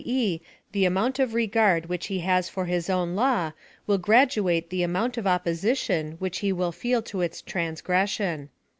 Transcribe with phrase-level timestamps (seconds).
[0.03, 0.41] e.
[0.71, 3.51] the amount of regard which he has for his own law
[3.85, 8.49] will graduate the amount of opposition which he Avill feel to its transgression.